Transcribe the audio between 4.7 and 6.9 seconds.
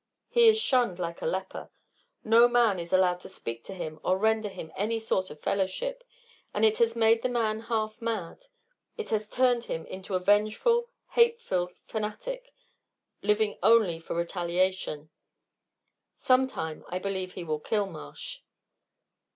any sort of fellowship, and it